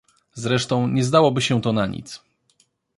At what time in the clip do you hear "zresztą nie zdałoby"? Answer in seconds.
0.33-1.41